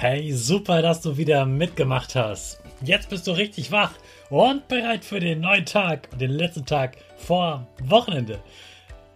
Hey, 0.00 0.32
super, 0.32 0.80
dass 0.80 1.02
du 1.02 1.18
wieder 1.18 1.44
mitgemacht 1.44 2.14
hast. 2.14 2.58
Jetzt 2.80 3.10
bist 3.10 3.26
du 3.26 3.32
richtig 3.32 3.70
wach 3.70 3.92
und 4.30 4.66
bereit 4.66 5.04
für 5.04 5.20
den 5.20 5.40
neuen 5.40 5.66
Tag 5.66 6.08
den 6.18 6.30
letzten 6.30 6.64
Tag 6.64 6.96
vor 7.18 7.66
Wochenende. 7.82 8.38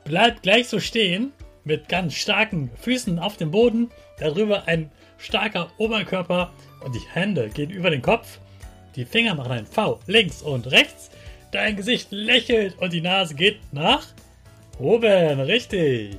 Bleib 0.04 0.42
gleich 0.42 0.68
so 0.68 0.80
stehen 0.80 1.32
mit 1.64 1.88
ganz 1.88 2.12
starken 2.12 2.70
Füßen 2.82 3.18
auf 3.18 3.38
dem 3.38 3.50
Boden, 3.50 3.88
darüber 4.18 4.68
ein 4.68 4.90
starker 5.16 5.70
Oberkörper 5.78 6.52
und 6.84 6.94
die 6.94 7.08
Hände 7.14 7.48
gehen 7.48 7.70
über 7.70 7.88
den 7.88 8.02
Kopf. 8.02 8.38
Die 8.94 9.06
Finger 9.06 9.34
machen 9.34 9.52
ein 9.52 9.66
V 9.66 10.00
links 10.06 10.42
und 10.42 10.70
rechts. 10.70 11.08
Dein 11.50 11.76
Gesicht 11.76 12.08
lächelt 12.10 12.76
und 12.78 12.92
die 12.92 13.00
Nase 13.00 13.34
geht 13.34 13.56
nach 13.72 14.06
oben. 14.78 15.40
Richtig. 15.40 16.18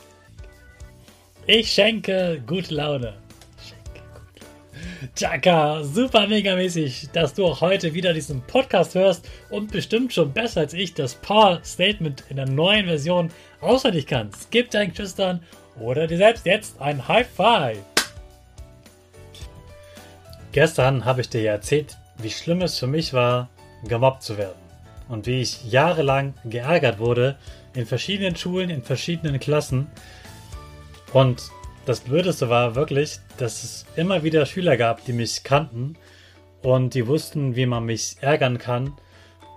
Ich 1.47 1.71
schenke 1.71 2.39
gute 2.45 2.75
Laune. 2.75 3.13
Chaka, 5.15 5.83
super 5.83 6.27
mega 6.27 6.55
mäßig, 6.55 7.09
dass 7.13 7.33
du 7.33 7.47
auch 7.47 7.61
heute 7.61 7.95
wieder 7.95 8.13
diesen 8.13 8.41
Podcast 8.43 8.93
hörst 8.93 9.27
und 9.49 9.71
bestimmt 9.71 10.13
schon 10.13 10.31
besser 10.31 10.61
als 10.61 10.75
ich 10.75 10.93
das 10.93 11.15
Power 11.15 11.59
Statement 11.65 12.23
in 12.29 12.35
der 12.35 12.45
neuen 12.45 12.85
Version 12.85 13.31
auswendig 13.59 14.05
kannst. 14.05 14.51
Gib 14.51 14.69
deinen 14.69 14.91
Geschwistern 14.91 15.41
oder 15.79 16.05
dir 16.05 16.17
selbst 16.17 16.45
jetzt 16.45 16.79
ein 16.79 17.07
High 17.07 17.27
Five. 17.27 17.79
Gestern 20.51 21.05
habe 21.05 21.21
ich 21.21 21.29
dir 21.29 21.41
ja 21.41 21.53
erzählt, 21.53 21.97
wie 22.19 22.29
schlimm 22.29 22.61
es 22.61 22.77
für 22.77 22.87
mich 22.87 23.13
war, 23.13 23.49
gemobbt 23.87 24.21
zu 24.21 24.37
werden. 24.37 24.61
Und 25.09 25.25
wie 25.25 25.41
ich 25.41 25.65
jahrelang 25.71 26.35
geärgert 26.45 26.99
wurde 26.99 27.35
in 27.73 27.87
verschiedenen 27.87 28.35
Schulen, 28.35 28.69
in 28.69 28.83
verschiedenen 28.83 29.39
Klassen 29.39 29.87
und 31.13 31.51
das 31.85 32.01
Blödeste 32.01 32.49
war 32.49 32.75
wirklich, 32.75 33.19
dass 33.37 33.63
es 33.63 33.85
immer 33.95 34.23
wieder 34.23 34.45
Schüler 34.45 34.77
gab, 34.77 35.03
die 35.05 35.13
mich 35.13 35.43
kannten 35.43 35.97
und 36.61 36.93
die 36.93 37.07
wussten, 37.07 37.55
wie 37.55 37.65
man 37.65 37.85
mich 37.85 38.17
ärgern 38.21 38.59
kann 38.59 38.93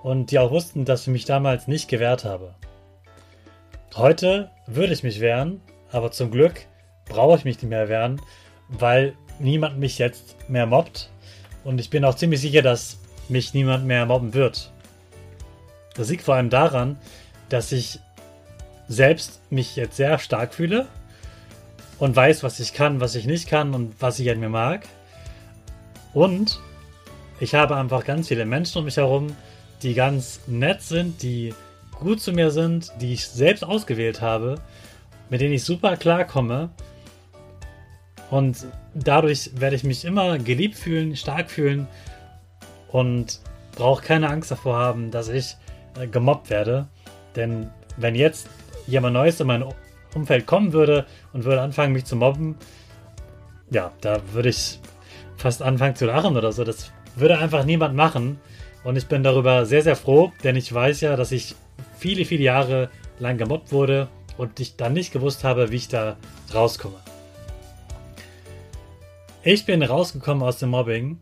und 0.03 0.31
die 0.31 0.39
auch 0.39 0.51
wussten, 0.51 0.85
dass 0.85 1.03
ich 1.03 1.09
mich 1.09 1.27
damals 1.27 1.69
nicht 1.69 1.89
gewehrt 1.89 2.25
habe. 2.25 2.55
Heute 3.95 4.51
würde 4.67 4.93
ich 4.93 5.03
mich 5.03 5.21
wehren, 5.21 5.61
aber 5.93 6.11
zum 6.11 6.31
Glück 6.31 6.67
brauche 7.05 7.39
ich 7.39 7.45
mich 7.45 7.57
nicht 7.57 7.69
mehr 7.69 7.89
wehren, 7.89 8.21
weil 8.69 9.15
niemand 9.39 9.79
mich 9.79 9.99
jetzt 9.99 10.49
mehr 10.49 10.67
mobbt 10.67 11.11
und 11.63 11.79
ich 11.79 11.91
bin 11.91 12.05
auch 12.05 12.15
ziemlich 12.15 12.41
sicher, 12.41 12.63
dass 12.63 12.99
mich 13.29 13.55
niemand 13.55 13.87
mehr 13.87 14.07
mobben 14.07 14.35
wird. 14.35 14.73
Das 15.95 16.09
liegt 16.09 16.25
vor 16.25 16.35
allem 16.35 16.51
daran, 16.51 16.99
dass 17.49 17.71
ich 17.71 18.01
selbst 18.89 19.41
mich 19.51 19.77
jetzt 19.77 19.97
sehr 19.97 20.19
stark 20.19 20.55
fühle 20.55 20.87
und 21.99 22.15
weiß, 22.15 22.43
was 22.43 22.61
ich 22.61 22.73
kann, 22.73 23.01
was 23.01 23.15
ich 23.15 23.27
nicht 23.27 23.49
kann 23.49 23.75
und 23.75 23.95
was 24.01 24.19
ich 24.19 24.31
an 24.31 24.41
mir 24.41 24.49
mag. 24.49 24.87
Und 26.13 26.61
ich 27.41 27.55
habe 27.55 27.77
einfach 27.77 28.05
ganz 28.05 28.29
viele 28.29 28.47
Menschen 28.47 28.79
um 28.79 28.85
mich 28.85 28.97
herum, 28.97 29.35
die 29.83 29.95
ganz 29.95 30.41
nett 30.47 30.83
sind, 30.83 31.23
die 31.23 31.55
gut 31.99 32.21
zu 32.21 32.33
mir 32.33 32.51
sind, 32.51 32.93
die 33.01 33.13
ich 33.13 33.27
selbst 33.27 33.65
ausgewählt 33.65 34.21
habe, 34.21 34.57
mit 35.31 35.41
denen 35.41 35.55
ich 35.55 35.65
super 35.65 35.97
klarkomme. 35.97 36.71
Und 38.31 38.67
dadurch 38.95 39.51
werde 39.55 39.77
ich 39.77 39.85
mich 39.85 40.05
immer 40.05 40.39
geliebt 40.39 40.77
fühlen, 40.77 41.17
stark 41.17 41.51
fühlen 41.51 41.87
und 42.91 43.41
brauche 43.77 44.03
keine 44.03 44.31
Angst 44.31 44.51
davor 44.51 44.77
haben, 44.77 45.11
dass 45.11 45.29
ich 45.29 45.57
äh, 45.99 46.07
gemobbt 46.07 46.51
werde. 46.51 46.89
Denn 47.37 47.71
wenn 47.97 48.15
jetzt 48.15 48.49
jemand 48.87 49.15
Neues 49.15 49.41
in 49.41 49.47
mein 49.47 49.63
Umfeld 50.15 50.47
kommen 50.47 50.73
würde 50.73 51.07
und 51.33 51.45
würde 51.45 51.61
anfangen, 51.61 51.93
mich 51.93 52.05
zu 52.05 52.17
mobben, 52.17 52.57
ja, 53.71 53.93
da 54.01 54.21
würde 54.33 54.49
ich 54.49 54.81
fast 55.37 55.63
anfangen 55.63 55.97
zu 55.97 56.07
lachen 56.07 56.37
oder 56.37 56.53
so. 56.53 56.65
Das 56.65 56.93
würde 57.17 57.39
einfach 57.39 57.65
niemand 57.65 57.95
machen. 57.95 58.39
Und 58.85 58.97
ich 58.97 59.07
bin 59.07 59.23
darüber 59.23 59.65
sehr, 59.67 59.83
sehr 59.83 59.97
froh, 59.97 60.33
denn 60.43 60.57
ich 60.57 60.73
weiß 60.73 61.01
ja, 61.01 61.17
dass 61.17 61.33
ich 61.33 61.55
viele, 61.99 62.25
viele 62.25 62.45
Jahre 62.45 62.91
lang 63.19 63.39
gemobbt 63.39 63.73
wurde 63.73 64.09
und 64.37 64.61
ich 64.61 64.77
dann 64.77 64.93
nicht 64.93 65.13
gewusst 65.13 65.45
habe, 65.45 65.71
wie 65.71 65.77
ich 65.77 65.89
da 65.89 66.17
rauskomme. 66.53 66.99
Ich 69.43 69.67
bin 69.67 69.83
rausgekommen 69.83 70.43
aus 70.43 70.59
dem 70.59 70.71
Mobbing 70.71 71.19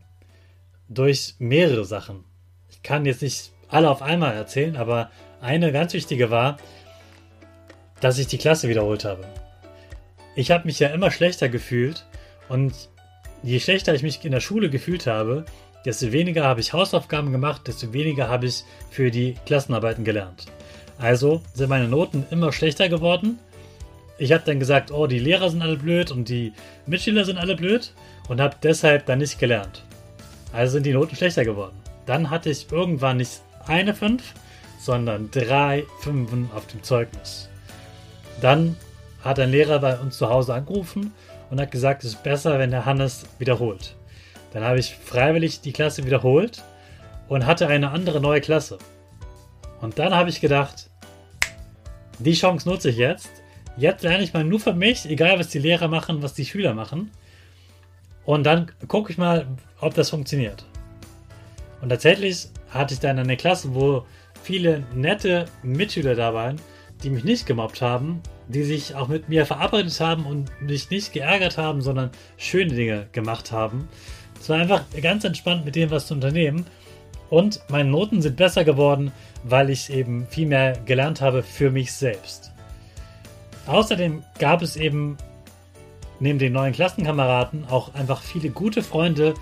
durch 0.88 1.36
mehrere 1.38 1.84
Sachen. 1.84 2.24
Ich 2.68 2.82
kann 2.82 3.04
jetzt 3.04 3.22
nicht 3.22 3.52
alle 3.68 3.90
auf 3.90 4.02
einmal 4.02 4.34
erzählen, 4.34 4.76
aber 4.76 5.10
eine 5.40 5.72
ganz 5.72 5.92
wichtige 5.92 6.30
war, 6.30 6.56
dass 8.02 8.18
ich 8.18 8.26
die 8.26 8.36
Klasse 8.36 8.68
wiederholt 8.68 9.06
habe. 9.06 9.24
Ich 10.34 10.50
habe 10.50 10.66
mich 10.66 10.78
ja 10.78 10.88
immer 10.88 11.10
schlechter 11.10 11.48
gefühlt 11.48 12.04
und 12.48 12.74
je 13.42 13.60
schlechter 13.60 13.94
ich 13.94 14.02
mich 14.02 14.24
in 14.24 14.32
der 14.32 14.40
Schule 14.40 14.68
gefühlt 14.68 15.06
habe, 15.06 15.46
desto 15.84 16.10
weniger 16.12 16.44
habe 16.44 16.60
ich 16.60 16.72
Hausaufgaben 16.72 17.32
gemacht, 17.32 17.62
desto 17.66 17.92
weniger 17.92 18.28
habe 18.28 18.46
ich 18.46 18.64
für 18.90 19.10
die 19.10 19.36
Klassenarbeiten 19.46 20.04
gelernt. 20.04 20.46
Also 20.98 21.42
sind 21.54 21.68
meine 21.68 21.88
Noten 21.88 22.26
immer 22.30 22.52
schlechter 22.52 22.88
geworden. 22.88 23.38
Ich 24.18 24.32
habe 24.32 24.44
dann 24.44 24.58
gesagt, 24.58 24.90
oh, 24.90 25.06
die 25.06 25.18
Lehrer 25.18 25.48
sind 25.48 25.62
alle 25.62 25.76
blöd 25.76 26.10
und 26.10 26.28
die 26.28 26.52
Mitschüler 26.86 27.24
sind 27.24 27.38
alle 27.38 27.56
blöd 27.56 27.92
und 28.28 28.40
habe 28.40 28.56
deshalb 28.62 29.06
dann 29.06 29.18
nicht 29.18 29.38
gelernt. 29.38 29.84
Also 30.52 30.72
sind 30.72 30.86
die 30.86 30.92
Noten 30.92 31.14
schlechter 31.14 31.44
geworden. 31.44 31.76
Dann 32.06 32.30
hatte 32.30 32.50
ich 32.50 32.70
irgendwann 32.70 33.18
nicht 33.18 33.42
eine 33.66 33.94
5, 33.94 34.22
sondern 34.80 35.30
drei 35.30 35.84
Fünfen 36.00 36.50
auf 36.52 36.66
dem 36.66 36.82
Zeugnis. 36.82 37.48
Dann 38.40 38.76
hat 39.22 39.38
ein 39.38 39.50
Lehrer 39.50 39.78
bei 39.78 39.98
uns 39.98 40.18
zu 40.18 40.28
Hause 40.28 40.54
angerufen 40.54 41.12
und 41.50 41.60
hat 41.60 41.70
gesagt, 41.70 42.04
es 42.04 42.14
ist 42.14 42.22
besser, 42.22 42.58
wenn 42.58 42.70
der 42.70 42.86
Hannes 42.86 43.24
wiederholt. 43.38 43.94
Dann 44.52 44.64
habe 44.64 44.78
ich 44.78 44.94
freiwillig 44.94 45.60
die 45.60 45.72
Klasse 45.72 46.04
wiederholt 46.04 46.62
und 47.28 47.46
hatte 47.46 47.68
eine 47.68 47.90
andere 47.90 48.20
neue 48.20 48.40
Klasse. 48.40 48.78
Und 49.80 49.98
dann 49.98 50.14
habe 50.14 50.30
ich 50.30 50.40
gedacht, 50.40 50.90
die 52.18 52.34
Chance 52.34 52.68
nutze 52.68 52.90
ich 52.90 52.96
jetzt. 52.96 53.30
Jetzt 53.76 54.02
lerne 54.02 54.22
ich 54.22 54.34
mal 54.34 54.44
nur 54.44 54.60
für 54.60 54.74
mich, 54.74 55.08
egal 55.08 55.38
was 55.38 55.48
die 55.48 55.58
Lehrer 55.58 55.88
machen, 55.88 56.22
was 56.22 56.34
die 56.34 56.44
Schüler 56.44 56.74
machen. 56.74 57.10
Und 58.24 58.44
dann 58.44 58.70
gucke 58.86 59.10
ich 59.10 59.18
mal, 59.18 59.46
ob 59.80 59.94
das 59.94 60.10
funktioniert. 60.10 60.64
Und 61.80 61.88
tatsächlich 61.88 62.48
hatte 62.70 62.94
ich 62.94 63.00
dann 63.00 63.18
eine 63.18 63.36
Klasse, 63.36 63.74
wo 63.74 64.06
viele 64.42 64.84
nette 64.94 65.46
Mitschüler 65.62 66.14
da 66.14 66.32
waren, 66.34 66.60
die 67.02 67.10
mich 67.10 67.24
nicht 67.24 67.46
gemobbt 67.46 67.82
haben, 67.82 68.22
die 68.48 68.62
sich 68.62 68.94
auch 68.94 69.08
mit 69.08 69.28
mir 69.28 69.46
verabredet 69.46 69.98
haben 70.00 70.26
und 70.26 70.50
mich 70.60 70.90
nicht 70.90 71.12
geärgert 71.12 71.58
haben, 71.58 71.82
sondern 71.82 72.10
schöne 72.36 72.74
Dinge 72.74 73.06
gemacht 73.12 73.52
haben. 73.52 73.88
Es 74.40 74.48
war 74.48 74.58
einfach 74.58 74.84
ganz 75.00 75.24
entspannt, 75.24 75.64
mit 75.64 75.76
dem 75.76 75.90
was 75.90 76.06
zu 76.06 76.14
unternehmen. 76.14 76.66
Und 77.30 77.62
meine 77.68 77.88
Noten 77.88 78.20
sind 78.20 78.36
besser 78.36 78.64
geworden, 78.64 79.12
weil 79.44 79.70
ich 79.70 79.90
eben 79.90 80.26
viel 80.28 80.46
mehr 80.46 80.78
gelernt 80.84 81.20
habe 81.20 81.42
für 81.42 81.70
mich 81.70 81.92
selbst. 81.92 82.52
Außerdem 83.66 84.22
gab 84.38 84.62
es 84.62 84.76
eben 84.76 85.16
neben 86.20 86.38
den 86.38 86.52
neuen 86.52 86.72
Klassenkameraden 86.72 87.66
auch 87.68 87.94
einfach 87.94 88.22
viele 88.22 88.50
gute 88.50 88.82
Freunde, 88.82 89.34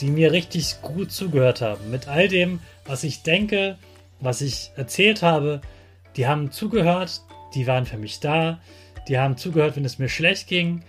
die 0.00 0.10
mir 0.10 0.32
richtig 0.32 0.82
gut 0.82 1.10
zugehört 1.10 1.60
haben. 1.60 1.90
Mit 1.90 2.08
all 2.08 2.28
dem, 2.28 2.60
was 2.84 3.04
ich 3.04 3.22
denke, 3.22 3.76
was 4.20 4.40
ich 4.40 4.70
erzählt 4.76 5.22
habe, 5.22 5.60
die 6.18 6.26
haben 6.26 6.50
zugehört, 6.50 7.22
die 7.54 7.66
waren 7.68 7.86
für 7.86 7.96
mich 7.96 8.18
da, 8.18 8.58
die 9.06 9.18
haben 9.18 9.36
zugehört, 9.36 9.76
wenn 9.76 9.84
es 9.84 9.98
mir 9.98 10.08
schlecht 10.08 10.48
ging 10.48 10.82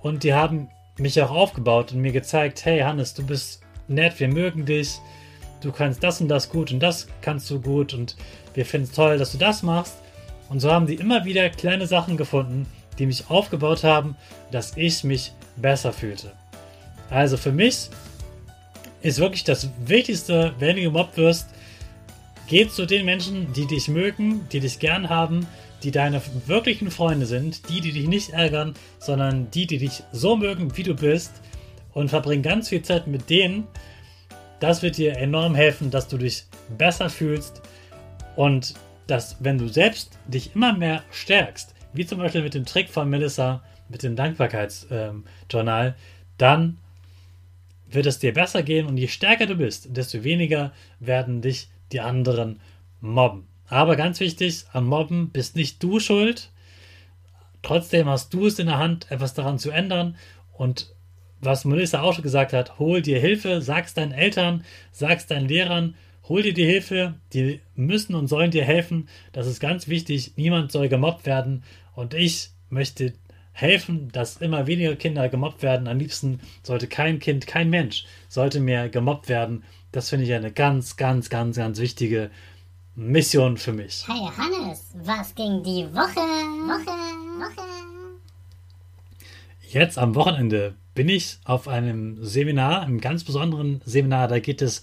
und 0.00 0.22
die 0.22 0.32
haben 0.32 0.70
mich 0.96 1.20
auch 1.20 1.30
aufgebaut 1.30 1.92
und 1.92 2.00
mir 2.00 2.12
gezeigt, 2.12 2.64
hey 2.64 2.80
Hannes, 2.80 3.12
du 3.12 3.26
bist 3.26 3.62
nett, 3.88 4.18
wir 4.20 4.28
mögen 4.28 4.64
dich, 4.64 4.98
du 5.60 5.72
kannst 5.72 6.04
das 6.04 6.20
und 6.20 6.28
das 6.28 6.48
gut 6.48 6.70
und 6.70 6.78
das 6.78 7.08
kannst 7.20 7.50
du 7.50 7.60
gut 7.60 7.94
und 7.94 8.16
wir 8.54 8.64
finden 8.64 8.86
es 8.86 8.92
toll, 8.94 9.18
dass 9.18 9.32
du 9.32 9.38
das 9.38 9.64
machst. 9.64 9.96
Und 10.48 10.60
so 10.60 10.70
haben 10.70 10.86
die 10.86 10.94
immer 10.94 11.24
wieder 11.24 11.50
kleine 11.50 11.88
Sachen 11.88 12.16
gefunden, 12.16 12.66
die 12.98 13.06
mich 13.06 13.28
aufgebaut 13.28 13.82
haben, 13.82 14.16
dass 14.52 14.76
ich 14.76 15.02
mich 15.02 15.32
besser 15.56 15.92
fühlte. 15.92 16.32
Also 17.10 17.36
für 17.36 17.52
mich 17.52 17.90
ist 19.02 19.18
wirklich 19.18 19.42
das 19.42 19.68
Wichtigste, 19.84 20.54
wenn 20.60 20.76
du 20.76 20.82
gemobbt 20.82 21.16
wirst, 21.16 21.48
geh 22.46 22.68
zu 22.68 22.86
den 22.86 23.04
Menschen, 23.04 23.52
die 23.52 23.66
dich 23.66 23.88
mögen, 23.88 24.48
die 24.52 24.60
dich 24.60 24.78
gern 24.78 25.08
haben, 25.08 25.46
die 25.82 25.90
deine 25.90 26.20
wirklichen 26.46 26.90
Freunde 26.90 27.26
sind, 27.26 27.68
die, 27.68 27.80
die 27.80 27.92
dich 27.92 28.08
nicht 28.08 28.30
ärgern, 28.30 28.74
sondern 28.98 29.50
die, 29.50 29.66
die 29.66 29.78
dich 29.78 30.02
so 30.12 30.36
mögen, 30.36 30.76
wie 30.76 30.82
du 30.82 30.94
bist. 30.94 31.32
Und 31.92 32.08
verbring 32.08 32.42
ganz 32.42 32.68
viel 32.68 32.82
Zeit 32.82 33.06
mit 33.06 33.30
denen. 33.30 33.66
Das 34.60 34.82
wird 34.82 34.98
dir 34.98 35.16
enorm 35.16 35.54
helfen, 35.54 35.90
dass 35.90 36.08
du 36.08 36.18
dich 36.18 36.44
besser 36.76 37.08
fühlst. 37.08 37.62
Und 38.36 38.74
dass, 39.06 39.36
wenn 39.40 39.58
du 39.58 39.68
selbst 39.68 40.18
dich 40.26 40.54
immer 40.54 40.72
mehr 40.74 41.02
stärkst, 41.10 41.74
wie 41.92 42.04
zum 42.04 42.18
Beispiel 42.18 42.42
mit 42.42 42.54
dem 42.54 42.66
Trick 42.66 42.90
von 42.90 43.08
Melissa, 43.08 43.62
mit 43.88 44.02
dem 44.02 44.16
Dankbarkeitsjournal, 44.16 45.94
dann 46.36 46.78
wird 47.88 48.06
es 48.06 48.18
dir 48.18 48.34
besser 48.34 48.62
gehen. 48.62 48.86
Und 48.86 48.98
je 48.98 49.08
stärker 49.08 49.46
du 49.46 49.54
bist, 49.54 49.96
desto 49.96 50.24
weniger 50.24 50.72
werden 51.00 51.40
dich 51.40 51.68
die 51.92 52.00
anderen 52.00 52.60
mobben. 53.00 53.46
Aber 53.68 53.96
ganz 53.96 54.20
wichtig, 54.20 54.64
am 54.72 54.86
Mobben 54.86 55.30
bist 55.30 55.56
nicht 55.56 55.82
du 55.82 55.98
schuld. 55.98 56.50
Trotzdem 57.62 58.08
hast 58.08 58.32
du 58.32 58.46
es 58.46 58.58
in 58.58 58.66
der 58.66 58.78
Hand, 58.78 59.10
etwas 59.10 59.34
daran 59.34 59.58
zu 59.58 59.70
ändern. 59.70 60.16
Und 60.52 60.94
was 61.40 61.64
Melissa 61.64 62.02
auch 62.02 62.14
schon 62.14 62.22
gesagt 62.22 62.52
hat, 62.52 62.78
hol 62.78 63.02
dir 63.02 63.18
Hilfe, 63.18 63.60
sag's 63.60 63.94
deinen 63.94 64.12
Eltern, 64.12 64.64
sag's 64.92 65.26
deinen 65.26 65.48
Lehrern, 65.48 65.94
hol 66.28 66.42
dir 66.42 66.54
die 66.54 66.64
Hilfe, 66.64 67.14
die 67.32 67.60
müssen 67.74 68.14
und 68.14 68.28
sollen 68.28 68.50
dir 68.50 68.64
helfen. 68.64 69.08
Das 69.32 69.46
ist 69.46 69.60
ganz 69.60 69.88
wichtig. 69.88 70.32
Niemand 70.36 70.72
soll 70.72 70.88
gemobbt 70.88 71.26
werden. 71.26 71.62
Und 71.94 72.14
ich 72.14 72.50
möchte 72.68 73.14
helfen, 73.52 74.10
dass 74.12 74.36
immer 74.36 74.66
weniger 74.66 74.96
Kinder 74.96 75.28
gemobbt 75.28 75.62
werden. 75.62 75.88
Am 75.88 75.98
liebsten 75.98 76.40
sollte 76.62 76.86
kein 76.86 77.18
Kind, 77.18 77.46
kein 77.46 77.70
Mensch 77.70 78.04
sollte 78.28 78.60
mehr 78.60 78.88
gemobbt 78.88 79.28
werden. 79.28 79.64
Das 79.92 80.10
finde 80.10 80.26
ich 80.26 80.32
eine 80.34 80.52
ganz, 80.52 80.96
ganz, 80.96 81.28
ganz, 81.30 81.56
ganz 81.56 81.78
wichtige 81.78 82.30
Mission 82.94 83.56
für 83.56 83.72
mich. 83.72 84.04
Hey 84.08 84.28
Hannes, 84.36 84.92
was 84.94 85.34
ging 85.34 85.62
die 85.62 85.84
Woche? 85.92 86.20
Woche, 86.20 86.86
Woche. 87.38 87.66
Jetzt 89.68 89.98
am 89.98 90.14
Wochenende 90.14 90.74
bin 90.94 91.08
ich 91.08 91.38
auf 91.44 91.68
einem 91.68 92.24
Seminar, 92.24 92.82
einem 92.82 93.00
ganz 93.00 93.24
besonderen 93.24 93.82
Seminar. 93.84 94.28
Da 94.28 94.38
geht 94.38 94.62
es 94.62 94.82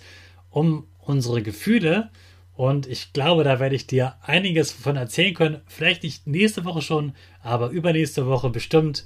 um 0.49 0.87
unsere 0.99 1.41
Gefühle 1.41 2.11
und 2.55 2.85
ich 2.87 3.13
glaube, 3.13 3.43
da 3.43 3.59
werde 3.59 3.75
ich 3.75 3.87
dir 3.87 4.15
einiges 4.21 4.71
von 4.71 4.95
erzählen 4.95 5.33
können. 5.33 5.61
Vielleicht 5.65 6.03
nicht 6.03 6.27
nächste 6.27 6.65
Woche 6.65 6.81
schon, 6.81 7.13
aber 7.41 7.69
übernächste 7.69 8.27
Woche 8.27 8.49
bestimmt. 8.49 9.05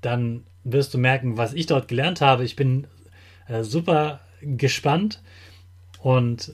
Dann 0.00 0.44
wirst 0.62 0.94
du 0.94 0.98
merken, 0.98 1.36
was 1.36 1.54
ich 1.54 1.66
dort 1.66 1.88
gelernt 1.88 2.20
habe. 2.20 2.44
Ich 2.44 2.54
bin 2.54 2.86
äh, 3.48 3.64
super 3.64 4.20
gespannt. 4.42 5.20
Und 6.00 6.52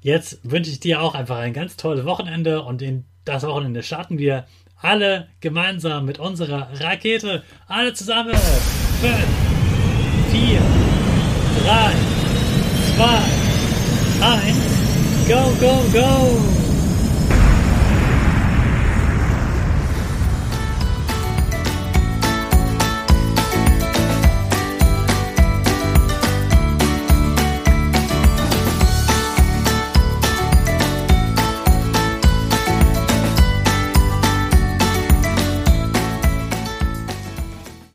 jetzt 0.00 0.38
wünsche 0.42 0.70
ich 0.70 0.80
dir 0.80 1.00
auch 1.02 1.14
einfach 1.14 1.38
ein 1.38 1.52
ganz 1.52 1.76
tolles 1.76 2.04
Wochenende. 2.04 2.62
Und 2.62 2.82
in 2.82 3.04
das 3.24 3.44
Wochenende 3.44 3.82
starten 3.82 4.18
wir 4.18 4.46
alle 4.76 5.28
gemeinsam 5.40 6.06
mit 6.06 6.18
unserer 6.18 6.68
Rakete. 6.80 7.42
Alle 7.66 7.92
zusammen. 7.94 8.34
5, 8.34 9.14
4, 10.30 10.60
3, 11.64 11.92
2, 12.96 13.40
1. 14.26 14.70
Go, 15.28 15.52
go, 15.60 15.84
go! 15.92 16.59